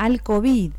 al 0.00 0.22
COVID. 0.22 0.72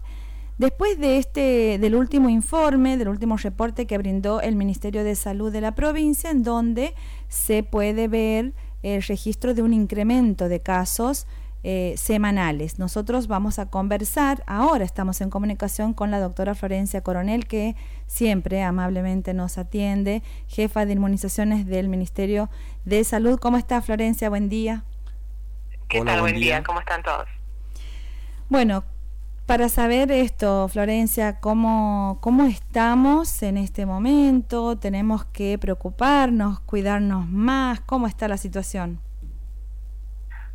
Después 0.57 0.99
de 0.99 1.17
este, 1.17 1.77
del 1.79 1.95
último 1.95 2.27
informe, 2.27 2.97
del 2.97 3.07
último 3.07 3.37
reporte 3.37 3.85
que 3.85 3.97
brindó 3.99 4.41
el 4.41 4.55
Ministerio 4.55 5.03
de 5.03 5.15
Salud 5.15 5.51
de 5.51 5.61
la 5.61 5.73
provincia, 5.73 6.31
en 6.31 6.43
donde 6.43 6.95
se 7.29 7.61
puede 7.61 8.07
ver 8.07 8.53
el 8.81 9.03
registro 9.03 9.53
de 9.53 9.61
un 9.61 9.73
incremento 9.73 10.49
de 10.49 10.59
casos 10.59 11.27
eh, 11.63 11.93
semanales. 11.97 12.79
Nosotros 12.79 13.27
vamos 13.27 13.59
a 13.59 13.69
conversar, 13.69 14.43
ahora 14.47 14.83
estamos 14.85 15.21
en 15.21 15.29
comunicación 15.29 15.93
con 15.93 16.09
la 16.09 16.19
doctora 16.19 16.55
Florencia 16.55 17.01
Coronel, 17.01 17.45
que 17.45 17.75
siempre 18.07 18.63
amablemente 18.63 19.35
nos 19.35 19.59
atiende, 19.59 20.23
jefa 20.47 20.87
de 20.87 20.93
inmunizaciones 20.93 21.67
del 21.67 21.89
Ministerio 21.89 22.49
de 22.85 23.03
Salud. 23.03 23.39
¿Cómo 23.39 23.57
está 23.57 23.83
Florencia? 23.83 24.29
Buen 24.29 24.49
día. 24.49 24.83
¿Qué 25.89 26.01
tal? 26.01 26.21
Buen 26.21 26.39
día. 26.39 26.63
¿Cómo 26.63 26.79
están 26.79 27.03
todos? 27.03 27.27
Bueno, 28.49 28.83
para 29.51 29.67
saber 29.67 30.13
esto, 30.13 30.69
Florencia, 30.69 31.41
¿cómo, 31.41 32.19
¿cómo 32.21 32.45
estamos 32.45 33.43
en 33.43 33.57
este 33.57 33.85
momento? 33.85 34.79
¿Tenemos 34.79 35.25
que 35.25 35.57
preocuparnos, 35.59 36.61
cuidarnos 36.61 37.27
más? 37.27 37.81
¿Cómo 37.81 38.07
está 38.07 38.29
la 38.29 38.37
situación? 38.37 39.01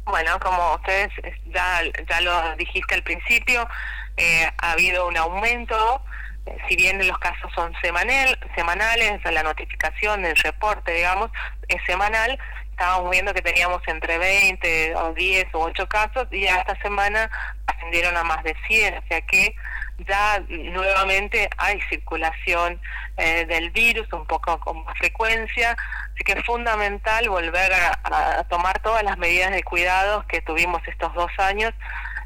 Bueno, 0.06 0.40
como 0.40 0.76
ustedes 0.76 1.10
ya, 1.52 1.82
ya 2.08 2.20
lo 2.22 2.56
dijiste 2.56 2.94
al 2.94 3.02
principio, 3.02 3.68
eh, 4.16 4.48
ha 4.62 4.72
habido 4.72 5.06
un 5.06 5.18
aumento, 5.18 6.00
eh, 6.46 6.56
si 6.66 6.76
bien 6.76 7.06
los 7.06 7.18
casos 7.18 7.52
son 7.54 7.74
semanal, 7.82 8.38
semanales, 8.54 9.20
la 9.30 9.42
notificación, 9.42 10.24
el 10.24 10.36
reporte, 10.36 10.92
digamos, 10.92 11.30
es 11.68 11.82
semanal, 11.84 12.38
estábamos 12.76 13.10
viendo 13.10 13.32
que 13.32 13.40
teníamos 13.40 13.80
entre 13.86 14.18
20 14.18 14.96
o 14.96 15.14
10 15.14 15.46
o 15.54 15.60
8 15.60 15.88
casos 15.88 16.28
y 16.30 16.44
esta 16.44 16.78
semana 16.82 17.30
ascendieron 17.66 18.14
a 18.18 18.22
más 18.22 18.44
de 18.44 18.54
100, 18.68 18.98
o 18.98 19.02
sea 19.08 19.22
que 19.22 19.56
ya 20.06 20.44
nuevamente 20.48 21.48
hay 21.56 21.80
circulación 21.88 22.78
eh, 23.16 23.46
del 23.46 23.70
virus 23.70 24.12
un 24.12 24.26
poco 24.26 24.60
con 24.60 24.84
más 24.84 24.96
frecuencia, 24.98 25.74
así 26.12 26.22
que 26.22 26.32
es 26.32 26.44
fundamental 26.44 27.30
volver 27.30 27.72
a, 27.72 28.44
tomar 28.50 28.78
todas 28.80 29.02
las 29.02 29.16
medidas 29.16 29.52
de 29.52 29.62
cuidado 29.62 30.26
que 30.28 30.42
tuvimos 30.42 30.86
estos 30.86 31.14
dos 31.14 31.30
años, 31.38 31.72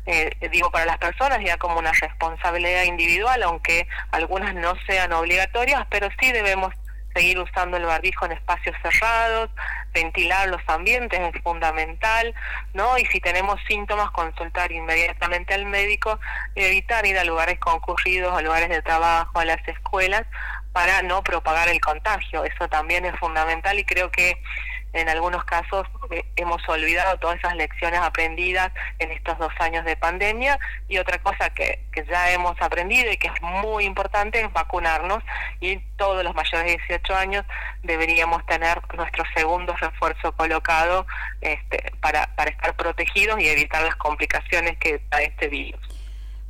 eh, 0.07 0.31
digo 0.51 0.73
para 0.73 0.85
las 0.85 0.99
personas 0.99 1.39
ya 1.45 1.59
como 1.59 1.79
una 1.79 1.93
responsabilidad 1.93 2.83
individual, 2.83 3.41
aunque 3.45 3.87
algunas 4.11 4.53
no 4.57 4.75
sean 4.85 5.13
obligatorias, 5.13 5.87
pero 5.91 6.09
sí 6.19 6.33
debemos 6.33 6.75
seguir 7.15 7.39
usando 7.39 7.77
el 7.77 7.85
barbijo 7.85 8.25
en 8.27 8.33
espacios 8.33 8.77
cerrados, 8.83 9.51
ventilar 9.93 10.49
los 10.49 10.63
ambientes 10.69 11.21
es 11.21 11.43
fundamental, 11.43 12.35
¿no? 12.75 12.99
Y 12.99 13.07
si 13.07 13.21
tenemos 13.21 13.61
síntomas, 13.67 14.11
consultar 14.11 14.71
inmediatamente 14.73 15.55
al 15.55 15.67
médico 15.67 16.19
y 16.55 16.63
evitar 16.63 17.05
ir 17.07 17.19
a 17.19 17.25
lugares 17.25 17.59
concurridos, 17.59 18.37
a 18.37 18.43
lugares 18.43 18.69
de 18.69 18.83
trabajo, 18.83 19.39
a 19.39 19.45
las 19.45 19.67
escuelas, 19.67 20.25
para 20.73 21.03
no 21.03 21.23
propagar 21.23 21.69
el 21.69 21.81
contagio. 21.81 22.45
Eso 22.45 22.69
también 22.69 23.05
es 23.05 23.19
fundamental 23.19 23.79
y 23.79 23.85
creo 23.85 24.11
que 24.11 24.41
en 24.93 25.09
algunos 25.09 25.45
casos 25.45 25.87
eh, 26.11 26.25
hemos 26.37 26.67
olvidado 26.69 27.19
todas 27.19 27.39
esas 27.39 27.55
lecciones 27.57 28.01
aprendidas 28.01 28.73
en 28.99 29.11
estos 29.13 29.39
dos 29.39 29.53
años 29.61 29.85
de 29.85 29.97
pandemia 29.97 30.59
y 30.89 30.99
otra 30.99 31.19
cosa 31.19 31.51
que, 31.51 31.85
que 31.93 32.05
ya 32.07 32.33
hemos 32.33 32.61
aprendido 32.61 33.11
y 33.13 33.17
que 33.17 33.29
es 33.29 33.43
muy 33.43 33.85
importante 33.85 34.41
es 34.41 34.53
vacunarnos 34.53 35.23
y 35.61 35.79
todos 35.97 36.25
los 36.25 36.35
mayores 36.35 36.67
de 36.67 36.79
18 36.89 37.15
años 37.15 37.45
deberíamos 37.83 38.45
tener 38.47 38.81
nuestro 38.97 39.25
segundo 39.35 39.75
refuerzo 39.77 40.33
colocado 40.33 41.07
este, 41.41 41.93
para, 42.01 42.35
para 42.35 42.51
estar 42.51 42.75
protegidos 42.75 43.41
y 43.41 43.49
evitar 43.49 43.83
las 43.83 43.97
complicaciones 43.97 44.77
que 44.79 45.01
da 45.11 45.23
este 45.23 45.49
virus. 45.49 45.81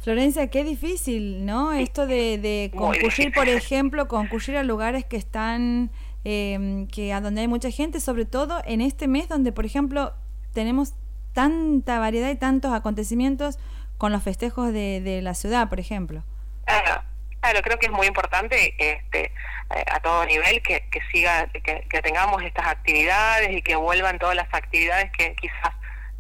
Florencia, 0.03 0.49
qué 0.49 0.65
difícil, 0.65 1.45
¿no? 1.45 1.75
Esto 1.75 2.07
de, 2.07 2.39
de 2.39 2.71
concurrir, 2.75 3.33
por 3.35 3.51
ejemplo, 3.51 4.09
concurrir 4.09 4.57
a 4.57 4.63
lugares 4.63 5.05
que 5.05 5.19
están 5.19 5.91
eh, 6.25 6.87
que 6.93 7.13
a 7.13 7.21
donde 7.21 7.43
hay 7.43 7.49
mucha 7.49 7.71
gente, 7.71 8.01
sobre 8.01 8.25
todo 8.25 8.63
en 8.65 8.81
este 8.81 9.09
mes 9.09 9.29
donde, 9.29 9.53
por 9.53 9.65
ejemplo, 9.65 10.15
tenemos 10.53 10.95
tanta 11.33 11.99
variedad 11.99 12.31
y 12.31 12.37
tantos 12.37 12.73
acontecimientos 12.73 13.59
con 13.99 14.13
los 14.13 14.23
festejos 14.23 14.73
de, 14.73 15.01
de 15.01 15.23
la 15.23 15.35
ciudad, 15.35 15.69
por 15.69 15.81
ejemplo. 15.81 16.25
Claro, 16.65 17.03
claro, 17.41 17.61
creo 17.63 17.79
que 17.79 17.87
es 17.87 17.93
muy 17.93 18.07
importante 18.07 18.75
este, 18.79 19.33
eh, 19.75 19.85
a 19.91 20.01
todo 20.01 20.25
nivel 20.27 20.63
que, 20.63 20.89
que 20.91 21.01
siga, 21.13 21.47
que, 21.49 21.87
que 21.89 22.03
tengamos 22.03 22.43
estas 22.43 22.67
actividades 22.67 23.51
y 23.53 23.63
que 23.63 23.77
vuelvan 23.77 24.19
todas 24.19 24.37
las 24.37 24.53
actividades 24.53 25.11
que 25.13 25.35
quizás 25.37 25.75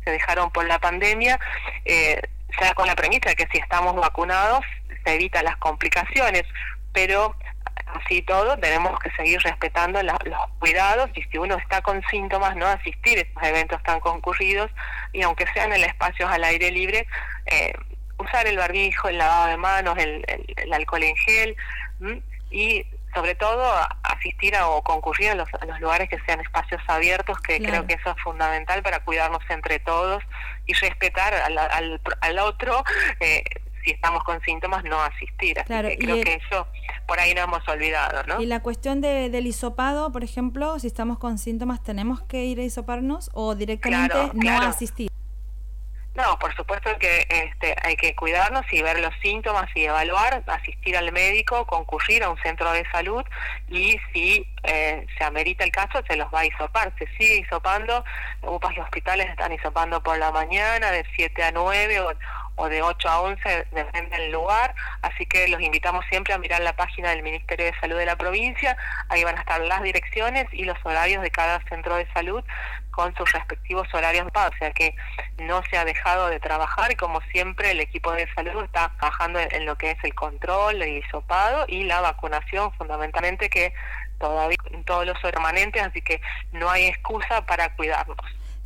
se 0.04 0.10
dejaron 0.10 0.50
por 0.50 0.66
la 0.66 0.78
pandemia, 0.78 1.38
eh, 1.84 2.20
sea 2.58 2.74
con 2.74 2.86
la 2.86 2.94
premisa 2.94 3.30
de 3.30 3.36
que 3.36 3.48
si 3.52 3.58
estamos 3.58 3.94
vacunados 3.96 4.64
se 5.04 5.14
evitan 5.14 5.44
las 5.44 5.56
complicaciones, 5.56 6.44
pero 6.92 7.34
así 7.94 8.22
todo 8.22 8.58
tenemos 8.58 8.98
que 9.00 9.10
seguir 9.12 9.40
respetando 9.40 10.02
los 10.02 10.18
cuidados 10.58 11.10
y 11.14 11.22
si 11.24 11.38
uno 11.38 11.56
está 11.56 11.82
con 11.82 12.02
síntomas 12.10 12.56
no 12.56 12.66
asistir 12.66 13.18
a 13.18 13.22
estos 13.22 13.42
eventos 13.42 13.82
tan 13.82 14.00
concurridos 14.00 14.70
y 15.12 15.22
aunque 15.22 15.46
sean 15.54 15.72
en 15.72 15.84
espacios 15.84 16.30
al 16.30 16.44
aire 16.44 16.70
libre 16.70 17.06
eh, 17.46 17.72
usar 18.18 18.46
el 18.46 18.56
barbijo 18.56 19.08
el 19.08 19.18
lavado 19.18 19.48
de 19.48 19.56
manos 19.56 19.98
el, 19.98 20.24
alcohol 20.72 21.02
en 21.02 21.16
gel 21.16 21.56
y 22.50 22.84
sobre 23.14 23.34
todo 23.34 23.72
asistir 24.04 24.54
a, 24.54 24.68
o 24.68 24.82
concurrir 24.82 25.30
a 25.30 25.34
los, 25.34 25.48
lugares 25.80 26.08
que 26.08 26.20
sean 26.20 26.40
espacios 26.40 26.80
abiertos 26.86 27.40
que 27.40 27.58
creo 27.58 27.86
que 27.86 27.94
eso 27.94 28.10
es 28.10 28.22
fundamental 28.22 28.82
para 28.82 29.00
cuidarnos 29.00 29.42
entre 29.48 29.80
todos 29.80 30.22
y 30.66 30.74
respetar 30.74 31.34
al, 31.34 31.58
al, 31.58 32.00
al 32.20 32.38
otro 32.38 32.84
eh, 33.18 33.42
si 33.84 33.92
estamos 33.92 34.22
con 34.24 34.40
síntomas, 34.42 34.84
no 34.84 35.00
asistir. 35.02 35.58
Así 35.58 35.72
que 35.88 35.98
creo 35.98 36.20
que 36.22 36.34
eso 36.34 36.66
por 37.10 37.18
ahí 37.18 37.34
no 37.34 37.42
hemos 37.42 37.66
olvidado, 37.68 38.22
¿no? 38.22 38.40
Y 38.40 38.46
la 38.46 38.60
cuestión 38.60 39.00
de, 39.00 39.30
del 39.30 39.44
hisopado, 39.48 40.12
por 40.12 40.22
ejemplo, 40.22 40.78
si 40.78 40.86
estamos 40.86 41.18
con 41.18 41.38
síntomas, 41.38 41.82
¿tenemos 41.82 42.22
que 42.22 42.44
ir 42.44 42.60
a 42.60 42.62
hisoparnos 42.62 43.30
o 43.34 43.56
directamente 43.56 44.14
no 44.32 44.60
asistir? 44.62 45.10
No, 46.14 46.38
por 46.38 46.54
supuesto 46.54 46.90
que 47.00 47.26
este, 47.28 47.74
hay 47.82 47.96
que 47.96 48.14
cuidarnos 48.14 48.64
y 48.72 48.82
ver 48.82 49.00
los 49.00 49.12
síntomas 49.22 49.68
y 49.74 49.86
evaluar, 49.86 50.44
asistir 50.46 50.96
al 50.96 51.10
médico, 51.10 51.66
concurrir 51.66 52.22
a 52.22 52.30
un 52.30 52.38
centro 52.42 52.70
de 52.70 52.84
salud 52.92 53.24
y 53.68 53.98
si 54.12 54.46
eh, 54.62 55.04
se 55.18 55.24
amerita 55.24 55.64
el 55.64 55.72
caso 55.72 56.02
se 56.08 56.16
los 56.16 56.32
va 56.32 56.40
a 56.40 56.46
hisopar. 56.46 56.92
Se 56.96 57.06
sigue 57.16 57.38
hisopando, 57.38 58.04
UPAs 58.42 58.76
y 58.76 58.80
hospitales 58.80 59.30
están 59.30 59.52
hisopando 59.52 60.00
por 60.00 60.16
la 60.18 60.30
mañana 60.30 60.92
de 60.92 61.04
7 61.16 61.42
a 61.42 61.50
9 61.50 62.00
o, 62.00 62.12
o 62.56 62.68
de 62.68 62.82
8 62.82 63.08
a 63.08 63.20
11, 63.22 63.66
depende 63.72 64.16
del 64.16 64.32
lugar, 64.32 64.74
así 65.02 65.26
que 65.26 65.48
los 65.48 65.60
invitamos 65.60 66.04
siempre 66.10 66.34
a 66.34 66.38
mirar 66.38 66.60
la 66.60 66.74
página 66.74 67.10
del 67.10 67.22
Ministerio 67.22 67.66
de 67.66 67.78
Salud 67.80 67.96
de 67.96 68.06
la 68.06 68.16
provincia, 68.16 68.76
ahí 69.08 69.24
van 69.24 69.36
a 69.36 69.40
estar 69.40 69.60
las 69.60 69.82
direcciones 69.82 70.46
y 70.52 70.64
los 70.64 70.76
horarios 70.84 71.22
de 71.22 71.30
cada 71.30 71.60
centro 71.68 71.96
de 71.96 72.06
salud 72.12 72.44
con 72.90 73.14
sus 73.16 73.32
respectivos 73.32 73.88
horarios 73.94 74.26
o 74.34 74.56
sea 74.58 74.72
que 74.72 74.94
no 75.38 75.62
se 75.70 75.78
ha 75.78 75.84
dejado 75.84 76.28
de 76.28 76.40
trabajar 76.40 76.92
y 76.92 76.96
como 76.96 77.20
siempre 77.32 77.70
el 77.70 77.80
equipo 77.80 78.12
de 78.12 78.32
salud 78.34 78.64
está 78.64 78.92
trabajando 78.98 79.38
en, 79.38 79.64
lo 79.64 79.76
que 79.76 79.92
es 79.92 80.04
el 80.04 80.14
control, 80.14 80.82
el 80.82 80.98
hisopado 80.98 81.64
y 81.68 81.84
la 81.84 82.00
vacunación 82.00 82.72
fundamentalmente 82.72 83.48
que 83.48 83.72
todavía 84.18 84.56
todos 84.84 85.06
los 85.06 85.18
permanentes, 85.20 85.82
así 85.82 86.02
que 86.02 86.20
no 86.52 86.68
hay 86.70 86.86
excusa 86.86 87.46
para 87.46 87.74
cuidarnos. 87.74 88.18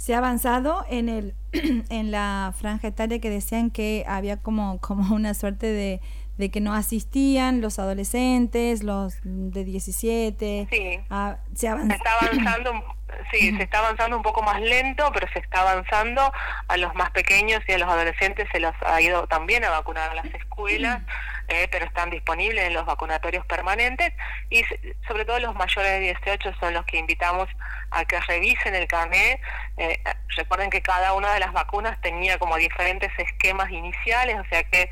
Se 0.04 0.14
ha 0.14 0.18
avanzado 0.18 0.84
en 0.90 1.08
el 1.08 1.34
en 1.88 2.10
la 2.10 2.52
franja 2.54 2.88
etaria 2.88 3.22
que 3.22 3.30
decían 3.30 3.70
que 3.70 4.04
había 4.06 4.36
como, 4.36 4.78
como 4.82 5.14
una 5.14 5.32
suerte 5.32 5.66
de, 5.68 6.02
de 6.36 6.50
que 6.50 6.60
no 6.60 6.74
asistían 6.74 7.62
los 7.62 7.78
adolescentes, 7.78 8.82
los 8.82 9.14
de 9.22 9.64
17. 9.64 10.68
Sí. 10.70 11.00
Ah, 11.08 11.38
se, 11.54 11.68
está 11.68 12.18
avanzando, 12.20 12.84
sí, 13.32 13.56
se 13.56 13.62
está 13.62 13.78
avanzando 13.78 14.18
un 14.18 14.22
poco 14.22 14.42
más 14.42 14.60
lento, 14.60 15.10
pero 15.14 15.26
se 15.32 15.38
está 15.38 15.62
avanzando 15.62 16.30
a 16.68 16.76
los 16.76 16.94
más 16.94 17.10
pequeños 17.12 17.62
y 17.66 17.72
a 17.72 17.78
los 17.78 17.88
adolescentes 17.88 18.46
se 18.52 18.60
los 18.60 18.74
ha 18.84 19.00
ido 19.00 19.26
también 19.26 19.64
a 19.64 19.70
vacunar 19.70 20.10
a 20.10 20.14
las 20.16 20.26
escuelas. 20.26 21.00
Eh, 21.48 21.68
pero 21.70 21.84
están 21.84 22.10
disponibles 22.10 22.64
en 22.64 22.72
los 22.72 22.86
vacunatorios 22.86 23.44
permanentes 23.46 24.12
y 24.48 24.64
sobre 25.06 25.24
todo 25.24 25.38
los 25.40 25.54
mayores 25.54 25.92
de 25.92 26.00
18 26.00 26.54
son 26.58 26.72
los 26.72 26.84
que 26.86 26.96
invitamos 26.96 27.48
a 27.90 28.04
que 28.04 28.18
revisen 28.20 28.74
el 28.74 28.86
carnet. 28.86 29.40
Eh, 29.76 30.02
recuerden 30.36 30.70
que 30.70 30.80
cada 30.80 31.12
una 31.12 31.34
de 31.34 31.40
las 31.40 31.52
vacunas 31.52 32.00
tenía 32.00 32.38
como 32.38 32.56
diferentes 32.56 33.12
esquemas 33.18 33.70
iniciales, 33.70 34.38
o 34.38 34.44
sea 34.48 34.64
que 34.64 34.90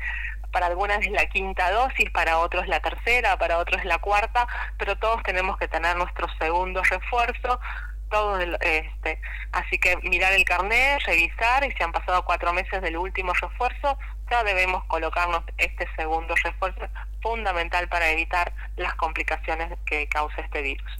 para 0.51 0.67
algunas 0.67 0.99
es 1.01 1.11
la 1.11 1.25
quinta 1.25 1.71
dosis, 1.71 2.11
para 2.11 2.37
otros 2.37 2.67
la 2.67 2.79
tercera, 2.79 3.37
para 3.37 3.57
otros 3.57 3.83
la 3.85 3.97
cuarta, 3.97 4.47
pero 4.77 4.95
todos 4.97 5.23
tenemos 5.23 5.57
que 5.57 5.67
tener 5.67 5.97
nuestro 5.97 6.27
segundo 6.39 6.83
refuerzo 6.83 7.59
todos 8.13 8.45
este 8.61 9.19
así 9.51 9.79
que 9.79 9.97
mirar 9.97 10.33
el 10.33 10.45
carnet 10.45 11.01
revisar 11.03 11.65
y 11.65 11.71
si 11.71 11.81
han 11.81 11.91
pasado 11.91 12.23
cuatro 12.23 12.53
meses 12.53 12.79
del 12.83 12.95
último 12.95 13.33
refuerzo 13.33 13.97
ya 14.29 14.43
debemos 14.43 14.83
colocarnos 14.85 15.43
este 15.57 15.87
segundo 15.95 16.33
refuerzo 16.43 16.81
fundamental 17.21 17.87
para 17.87 18.11
evitar 18.11 18.53
las 18.77 18.93
complicaciones 18.95 19.77
que 19.85 20.07
causa 20.07 20.41
este 20.41 20.61
virus 20.61 20.91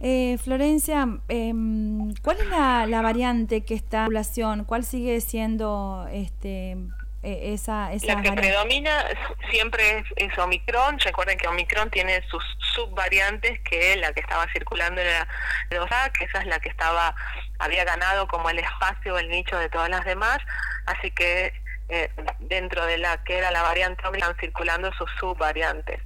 eh, 0.00 0.38
Florencia 0.42 1.06
em, 1.28 2.14
¿cuál 2.22 2.40
es 2.40 2.46
la, 2.46 2.86
la 2.86 3.02
variante 3.02 3.64
que 3.64 3.74
está 3.74 4.00
en 4.00 4.06
población? 4.06 4.64
¿cuál 4.64 4.84
sigue 4.84 5.20
siendo 5.20 6.08
este 6.12 6.76
eh, 7.22 7.52
esa, 7.54 7.92
esa 7.92 8.14
La 8.14 8.22
que 8.22 8.32
predomina 8.32 9.04
siempre 9.50 10.04
es, 10.16 10.38
Omicron. 10.38 11.00
Recuerden 11.00 11.36
que 11.36 11.48
Omicron 11.48 11.90
tiene 11.90 12.22
sus 12.30 12.44
subvariantes, 12.74 13.58
que 13.60 13.96
la 13.96 14.12
que 14.12 14.20
estaba 14.20 14.46
circulando 14.52 15.00
era 15.00 15.26
la 15.70 16.10
que 16.10 16.24
esa 16.24 16.38
es 16.40 16.46
la 16.46 16.60
que 16.60 16.68
estaba 16.68 17.14
había 17.58 17.84
ganado 17.84 18.28
como 18.28 18.50
el 18.50 18.60
espacio 18.60 19.18
el 19.18 19.28
nicho 19.28 19.58
de 19.58 19.68
todas 19.68 19.90
las 19.90 20.04
demás. 20.04 20.38
Así 20.86 21.10
que 21.10 21.52
eh, 21.90 22.10
dentro 22.40 22.84
de 22.84 22.98
la 22.98 23.24
que 23.24 23.38
era 23.38 23.50
la 23.50 23.62
variante 23.62 24.02
están 24.12 24.36
circulando 24.38 24.92
sus 24.92 25.10
subvariantes, 25.18 26.00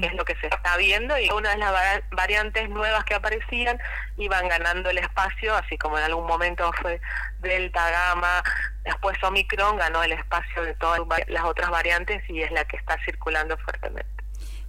que 0.00 0.06
es 0.06 0.14
lo 0.14 0.24
que 0.24 0.34
se 0.36 0.46
está 0.46 0.78
viendo, 0.78 1.18
y 1.18 1.28
una 1.30 1.50
de 1.50 1.58
las 1.58 2.02
variantes 2.10 2.70
nuevas 2.70 3.04
que 3.04 3.14
aparecían 3.14 3.78
iban 4.16 4.48
ganando 4.48 4.88
el 4.88 4.98
espacio, 4.98 5.54
así 5.54 5.76
como 5.76 5.98
en 5.98 6.04
algún 6.04 6.26
momento 6.26 6.70
fue 6.80 7.00
Delta, 7.40 7.90
Gamma, 7.90 8.42
después 8.84 9.22
Omicron 9.22 9.76
ganó 9.76 10.02
el 10.02 10.12
espacio 10.12 10.62
de 10.62 10.74
todas 10.74 11.00
las 11.28 11.44
otras 11.44 11.70
variantes 11.70 12.22
y 12.30 12.40
es 12.40 12.50
la 12.52 12.64
que 12.64 12.78
está 12.78 12.96
circulando 13.04 13.58
fuertemente. 13.58 14.08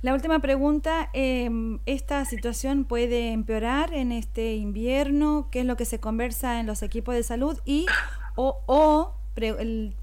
La 0.02 0.14
última 0.14 0.40
pregunta, 0.40 1.10
em, 1.14 1.80
¿esta 1.86 2.26
situación 2.26 2.86
puede 2.86 3.32
empeorar 3.32 3.94
en 3.94 4.12
este 4.12 4.54
invierno? 4.56 5.48
¿Qué 5.52 5.62
es 5.62 5.66
lo 5.66 5.78
que 5.78 5.86
se 5.86 6.00
conversa 6.00 6.60
en 6.60 6.68
los 6.68 6.84
equipos 6.84 7.16
de 7.16 7.24
salud? 7.24 7.60
Y 7.66 7.88
o, 8.36 8.62
o 8.68 9.16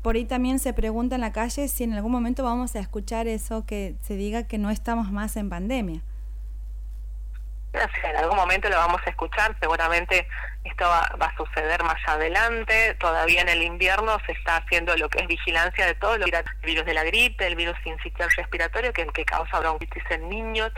por 0.02 0.16
ahí 0.16 0.24
también 0.26 0.58
se 0.58 0.72
pregunta 0.74 1.14
en 1.14 1.22
la 1.22 1.32
calle 1.32 1.68
si 1.68 1.84
en 1.84 1.94
algún 1.94 2.12
momento 2.12 2.44
vamos 2.44 2.76
a 2.76 2.80
escuchar 2.80 3.26
eso 3.26 3.64
que 3.64 3.94
se 4.02 4.14
diga 4.14 4.46
que 4.46 4.58
no 4.58 4.70
estamos 4.70 5.10
más 5.10 5.36
en 5.36 5.48
pandemia. 5.48 6.02
En 7.72 8.16
algún 8.16 8.36
momento 8.36 8.68
lo 8.68 8.76
vamos 8.76 9.00
a 9.06 9.10
escuchar, 9.10 9.56
seguramente 9.58 10.26
esto 10.64 10.84
va, 10.84 11.00
a 11.00 11.36
suceder 11.36 11.82
más 11.82 12.00
adelante, 12.06 12.94
todavía 12.94 13.42
en 13.42 13.48
el 13.48 13.62
invierno 13.62 14.18
se 14.26 14.32
está 14.32 14.58
haciendo 14.58 14.96
lo 14.96 15.08
que 15.08 15.20
es 15.20 15.26
vigilancia 15.26 15.86
de 15.86 15.94
todo, 15.94 16.14
el 16.14 16.24
virus 16.62 16.86
de 16.86 16.94
la 16.94 17.02
gripe, 17.02 17.46
el 17.46 17.56
virus 17.56 17.76
sincitial 17.82 18.30
respiratorio, 18.36 18.92
que, 18.92 19.24
causa 19.24 19.58
bronquitis 19.60 20.04
en 20.10 20.28
niños, 20.28 20.70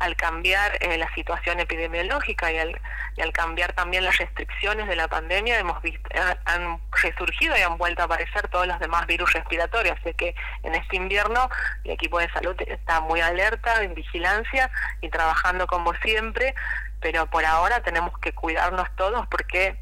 al 0.00 0.16
cambiar 0.16 0.76
eh, 0.80 0.98
la 0.98 1.12
situación 1.14 1.60
epidemiológica 1.60 2.52
y 2.52 2.58
al, 2.58 2.80
y 3.16 3.22
al 3.22 3.32
cambiar 3.32 3.72
también 3.72 4.04
las 4.04 4.18
restricciones 4.18 4.86
de 4.88 4.96
la 4.96 5.08
pandemia, 5.08 5.58
hemos 5.58 5.80
visto, 5.80 6.08
han 6.44 6.80
resurgido 7.02 7.56
y 7.56 7.62
han 7.62 7.78
vuelto 7.78 8.02
a 8.02 8.06
aparecer 8.06 8.48
todos 8.48 8.66
los 8.66 8.78
demás 8.80 9.06
virus 9.06 9.32
respiratorios, 9.32 9.96
así 10.00 10.12
que 10.14 10.34
en 10.62 10.74
este 10.74 10.96
invierno 10.96 11.48
el 11.84 11.92
equipo 11.92 12.18
de 12.18 12.30
salud 12.32 12.56
está 12.66 13.00
muy 13.00 13.20
alerta, 13.20 13.82
en 13.82 13.94
vigilancia 13.94 14.70
y 15.00 15.08
trabajando 15.08 15.66
como 15.66 15.94
siempre 15.94 16.54
pero 17.02 17.26
por 17.26 17.44
ahora 17.44 17.82
tenemos 17.82 18.16
que 18.20 18.32
cuidarnos 18.32 18.88
todos 18.96 19.26
porque 19.26 19.76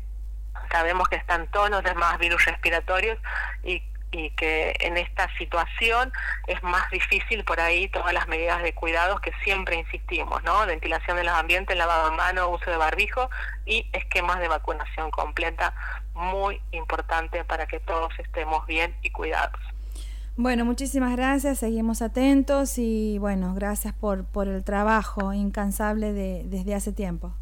sabemos 0.72 1.08
que 1.08 1.17
están 1.17 1.46
todos 1.50 1.70
los 1.70 1.84
demás 1.84 2.19
virus 2.19 2.44
respiratorios 2.46 3.19
y, 3.62 3.82
y 4.11 4.31
que 4.31 4.75
en 4.81 4.96
esta 4.96 5.28
situación 5.37 6.12
es 6.46 6.62
más 6.62 6.90
difícil 6.90 7.44
por 7.44 7.61
ahí 7.61 7.88
todas 7.88 8.12
las 8.12 8.26
medidas 8.26 8.62
de 8.62 8.75
cuidados 8.75 9.20
que 9.20 9.32
siempre 9.44 9.76
insistimos, 9.76 10.43
¿no? 10.43 10.67
Ventilación 10.67 11.17
de 11.17 11.25
los 11.25 11.34
ambientes, 11.34 11.76
lavado 11.76 12.11
de 12.11 12.17
manos, 12.17 12.49
uso 12.50 12.70
de 12.70 12.76
barbijo 12.76 13.31
y 13.67 13.88
esquemas 13.93 14.40
de 14.40 14.49
vacunación 14.49 15.11
completa, 15.11 15.75
muy 16.14 16.61
importante 16.72 17.44
para 17.44 17.67
que 17.67 17.81
todos 17.81 18.12
estemos 18.19 18.67
bien 18.67 18.96
y 19.02 19.11
cuidados. 19.11 19.61
Bueno, 20.42 20.64
muchísimas 20.64 21.14
gracias, 21.14 21.58
seguimos 21.58 22.00
atentos 22.00 22.78
y 22.78 23.19
bueno, 23.19 23.52
gracias 23.52 23.92
por, 23.92 24.25
por 24.25 24.48
el 24.48 24.64
trabajo 24.64 25.34
incansable 25.34 26.14
de, 26.14 26.44
desde 26.46 26.75
hace 26.75 26.94
tiempo. 26.94 27.34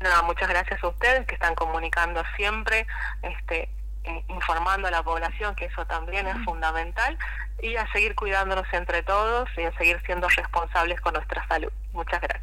No, 0.00 0.24
muchas 0.24 0.48
gracias 0.48 0.82
a 0.82 0.88
ustedes 0.88 1.24
que 1.28 1.36
están 1.36 1.54
comunicando 1.54 2.20
siempre, 2.36 2.84
este, 3.22 3.68
informando 4.28 4.88
a 4.88 4.90
la 4.90 5.04
población, 5.04 5.54
que 5.54 5.66
eso 5.66 5.86
también 5.86 6.26
es 6.26 6.44
fundamental, 6.44 7.16
y 7.62 7.76
a 7.76 7.86
seguir 7.92 8.16
cuidándonos 8.16 8.66
entre 8.72 9.04
todos 9.04 9.48
y 9.56 9.62
a 9.62 9.72
seguir 9.78 10.02
siendo 10.04 10.28
responsables 10.28 11.00
con 11.00 11.14
nuestra 11.14 11.46
salud. 11.46 11.70
Muchas 11.92 12.20
gracias. 12.20 12.42